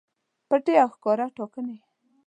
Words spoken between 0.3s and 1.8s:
پټې او ښکاره ټاکنې